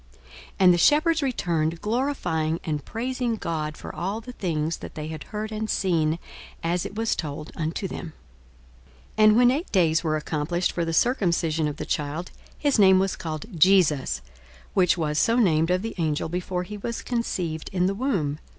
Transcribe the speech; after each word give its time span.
42:002:020 0.01 0.19
And 0.61 0.73
the 0.73 0.77
shepherds 0.79 1.21
returned, 1.21 1.79
glorifying 1.79 2.59
and 2.63 2.83
praising 2.83 3.35
God 3.35 3.77
for 3.77 3.93
all 3.93 4.19
the 4.19 4.31
things 4.31 4.77
that 4.77 4.95
they 4.95 5.09
had 5.09 5.25
heard 5.25 5.51
and 5.51 5.69
seen, 5.69 6.17
as 6.63 6.87
it 6.87 6.95
was 6.95 7.15
told 7.15 7.51
unto 7.55 7.87
them. 7.87 8.05
42:002:021 8.05 8.13
And 9.27 9.35
when 9.37 9.51
eight 9.51 9.71
days 9.71 10.03
were 10.03 10.17
accomplished 10.17 10.71
for 10.71 10.83
the 10.85 10.91
circumcising 10.91 11.67
of 11.69 11.77
the 11.77 11.85
child, 11.85 12.31
his 12.57 12.79
name 12.79 12.97
was 12.97 13.15
called 13.15 13.45
JESUS, 13.59 14.23
which 14.73 14.97
was 14.97 15.19
so 15.19 15.35
named 15.35 15.69
of 15.69 15.83
the 15.83 15.93
angel 15.99 16.27
before 16.29 16.63
he 16.63 16.77
was 16.79 17.03
conceived 17.03 17.69
in 17.71 17.85
the 17.85 17.93
womb. 17.93 18.39